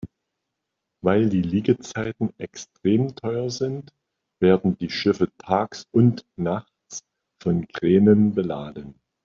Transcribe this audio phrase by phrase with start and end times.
[1.03, 3.93] Weil die Liegezeiten extrem teuer sind,
[4.41, 7.01] werden die Schiffe tags und nachts
[7.39, 8.99] von Kränen beladen.